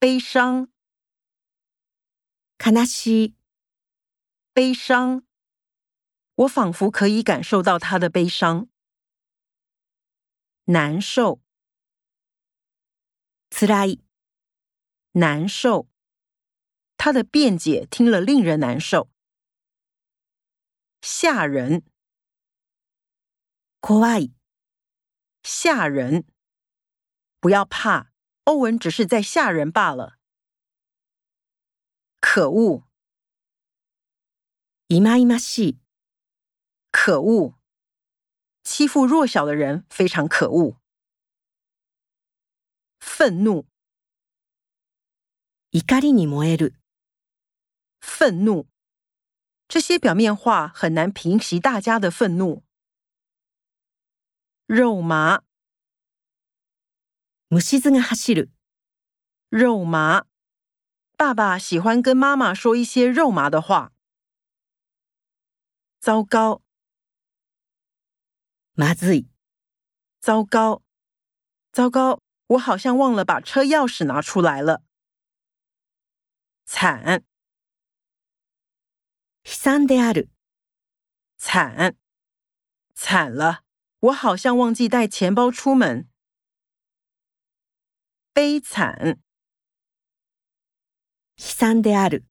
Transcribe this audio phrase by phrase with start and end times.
[0.00, 0.68] 悲伤，
[2.56, 3.34] 悲しい、
[4.52, 5.24] 悲伤。
[6.36, 8.68] 我仿佛可以感受到他的悲伤。
[10.66, 11.40] 难受，
[13.50, 14.04] 辛い、
[15.12, 15.88] 难受。
[16.96, 19.10] 他的辩解听了令人难受。
[21.00, 21.82] 吓人，
[23.80, 24.32] 怖い、
[25.42, 26.24] 吓人。
[27.40, 28.12] 不要怕，
[28.47, 30.17] 欧文只是在吓人罢了。
[32.19, 32.83] 可恶，
[34.87, 35.79] 忌々しい、
[36.91, 37.55] 可恶！
[38.63, 40.79] 欺负弱小的人非常可恶。
[42.99, 43.65] 愤怒，
[45.71, 46.75] 怒りに燃える、
[47.99, 48.67] 愤怒。
[49.67, 52.63] 这些表面话很难平息大家的愤怒。
[54.65, 55.43] 肉麻，
[57.49, 58.49] 虫子が走る、
[59.49, 60.25] 肉麻。
[61.15, 63.91] 爸爸喜欢跟妈妈说一些肉麻的话。
[65.99, 66.61] 糟糕，
[68.75, 69.27] まずい、
[70.19, 70.81] 糟糕，
[71.71, 72.19] 糟糕！
[72.47, 74.83] 我好像忘了把车钥匙拿出来了。
[76.65, 77.23] 惨，
[79.43, 80.29] 悲惨である、
[81.37, 81.95] 惨，
[82.93, 83.63] 惨了！
[83.99, 86.09] 我好像忘记带钱包出门。
[88.37, 89.17] 悲惨，
[91.35, 92.25] 悲惨である、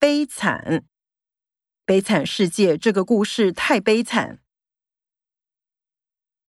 [0.00, 0.84] 悲惨，
[1.86, 4.40] 悲惨世界这个故事太悲惨。